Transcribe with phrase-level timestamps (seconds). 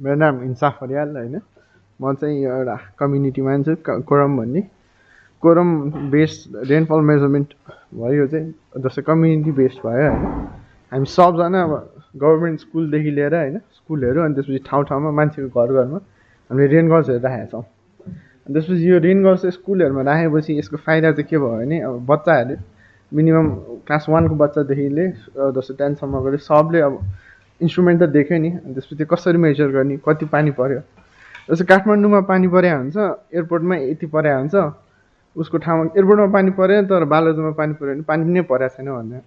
[0.00, 1.36] मेरो नाम इन्साफ फरियाल होइन।
[2.00, 4.62] म चाहिँ यो एउटा कम्युनिटी मान्छु कोरम भन्ने।
[5.42, 5.68] कोरम
[6.10, 7.48] बेस्ड रेनफल मेजरमेन्ट
[8.00, 10.24] भयो चाहिँ जस्तै कम्युनिटी बेस्ड भयो होइन।
[10.92, 11.72] हामी सबजना अब
[12.16, 15.98] गभर्मेन्ट स्कुलदेखि लिएर होइन स्कुलहरू अनि त्यसपछि ठाउँ ठाउँमा मान्छेको घर घरमा
[16.50, 21.28] हामीले रेन गजहरू राखेका छौँ। अनि त्यसपछि यो रेन चाहिँ स्कुलहरूमा राखेपछि यसको फाइदा चाहिँ
[21.28, 22.56] के भयो भने अब बच्चाहरूले
[23.12, 23.46] मिनिमम
[23.86, 25.04] क्लास वानको बच्चादेखिले
[25.56, 26.94] जस्तो टेनसम्मकोले सबले अब
[27.60, 30.80] इन्स्ट्रुमेन्ट त देख्यो नि अनि त्यसपछि त्यो कसरी मेजर गर्ने कति पानी पऱ्यो
[31.50, 32.96] जस्तो काठमाडौँमा पानी परेको हुन्छ
[33.34, 34.54] एयरपोर्टमा यति परेको हुन्छ
[35.36, 39.18] उसको ठाउँमा एयरपोर्टमा पानी पऱ्यो तर बालजुमा पानी पऱ्यो भने पानी नै परेको छैन भन्ने।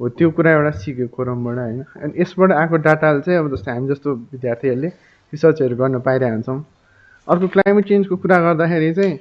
[0.00, 3.88] हो त्यो कुरा एउटा सिक्यो कोरमबाट होइन। अनि यसबाट आएको डाटाले चाहिँ अब जस्तो हामी
[3.88, 4.88] जस्तो विद्यार्थीहरूले
[5.32, 6.58] रिसर्चहरू गर्न पाइरहेको हुन्छौँ
[7.28, 9.14] अर्को क्लाइमेट चेन्जको कुरा गर्दाखेरि चाहिँ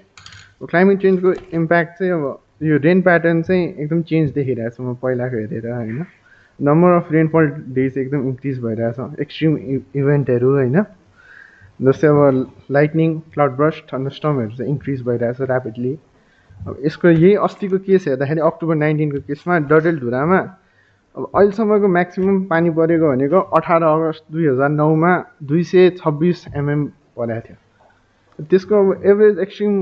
[0.72, 2.24] क्लाइमेट चेन्जको इम्प्याक्ट चाहिँ अब
[2.64, 6.06] यो रेन प्याटर्न चाहिँ एकदम चेन्ज देखिरहेको छु म पहिलाको हेरेर होइन।
[6.60, 9.58] नम्बर अफ रेनफल डेज एकदम इन्क्रिज भइरहेछ। एक्सट्रिम
[9.96, 10.82] इभेन्टहरू होइन?
[11.82, 12.18] जस्तै अब
[12.72, 15.94] लाइटनिङ क्लाउड ब्रस्ट थन्डरस्टमहरू चाहिँ इन्क्रिज भइरहेछ ऱ्यापिडली
[16.68, 20.40] अब यसको यही अस्तिको केस हेर्दाखेरि अक्टोबर नाइन्टिनको केसमा डडेलधुरामा
[21.18, 25.12] अब अहिलेसम्मको म्याक्सिमम् पानी परेको भनेको अठार अगस्त दुई हजार नौमा
[25.44, 26.86] दुई सय छब्बिस एमएम
[27.18, 29.74] परेको थियो। त्यसको अब एभरेज एक्सट्रिम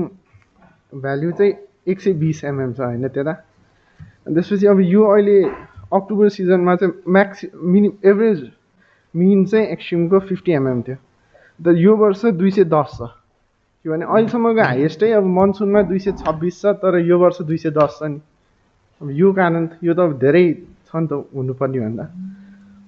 [0.94, 1.52] भ्याल्यु चाहिँ
[1.88, 3.32] एक सय बिस एमएम छ होइन त्यता?
[4.26, 5.38] त्यसपछि अब यो अहिले
[5.92, 8.40] अक्टोबर सिजनमा चाहिँ म्याक्सि मिनि एभरेज
[9.14, 10.96] मिन चाहिँ एक्सट्रिमको फिफ्टी एमएम थियो
[11.60, 13.08] त यो वर्ष दुई सय दस छ
[13.84, 17.98] किनभने अहिलेसम्मको हाइएस्टै अब मनसुनमा दुई सय छब्बिस छ तर यो वर्ष दुई सय दस
[17.98, 18.20] छ नि
[19.00, 20.44] अब यो कारण यो त धेरै
[20.86, 22.04] छ नि त हुनुपर्ने भन्दा।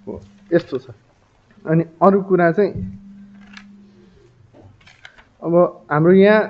[0.06, 0.20] हो
[0.52, 0.86] यस्तो छ।
[1.64, 2.72] अनि अरू कुरा चाहिँ
[5.42, 5.54] अब
[5.90, 6.40] हाम्रो यहाँ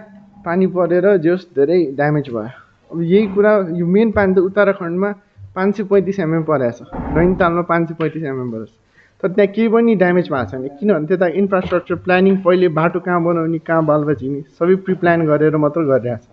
[0.45, 2.51] पानी परेर जे होस् धेरै ड्यामेज भयो।
[2.91, 5.11] अब यही कुरा यो मेन पानी त उत्तराखण्डमा
[5.57, 9.69] पाँच सय पैँतिस एमएम परेको छ पाँच सय पैँतिस एमएम परेको छ तर त्यहाँ केही
[9.69, 14.41] पनि ड्यामेज भएको छैन। किनभने त्यता इन्फ्रास्ट्रक्चर प्लानिङ पहिले बाटो कहाँ बनाउने कहाँ बालुवा झिक्ने
[14.59, 16.29] सबै प्रिप्लान गरेर मात्र गरिरहेको छ।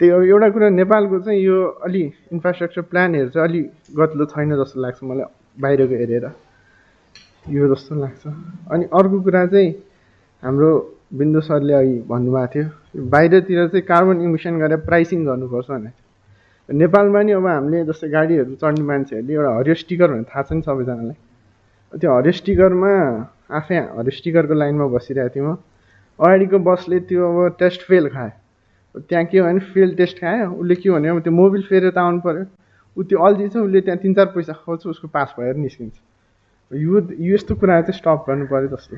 [0.00, 3.60] त्यही हो एउटा कुरा नेपालको चाहिँ यो अलि इन्फ्रास्ट्रक्चर प्लानहरू चाहिँ अलि
[3.98, 5.26] गत्लो छैन जस्तो लाग्छ मलाई
[5.60, 6.26] बाहिरको हेरेर।
[7.50, 8.22] यो जस्तो लाग्छ।
[8.70, 9.70] अनि अर्को कुरा चाहिँ
[10.42, 10.70] हाम्रो
[11.18, 15.92] बिन्दु सरले अघि भन्नुभएको थियो बाहिरतिर चाहिँ कार्बन इमिसन गरेर प्राइसिङ गर्नुपर्छ भनेर।
[16.68, 20.62] नेपालमा नि अब हामीले जस्तै गाडीहरू चढ्ने मान्छेहरूले एउटा हरियो स्टिकर भनेर थाहा छ नि
[20.62, 21.16] सबैजनालाई।
[21.92, 22.92] त्यो हरियो स्टिकरमा
[23.58, 25.56] आफै हरियो स्टिकरको लाइनमा बसिरहेको थिएँ म।
[26.18, 28.32] अगाडिको बसले त्यो अब टेस्ट फेल खायो।
[29.08, 32.20] त्यहाँ के भने फेल टेस्ट खायो। उसले के भन्यो अब त्यो मोबिल फेरेर त आउनु
[32.24, 32.44] पऱ्यो
[32.96, 35.96] ऊ त्यो अल्झिन्छ उसले त्यहाँ तिन चार पैसा खाउँछ उसको पास भएर निस्किन्छ।
[36.72, 36.94] यो
[37.32, 38.96] यस्तो कुरा चाहिँ स्टप गर्नु पऱ्यो जस्तो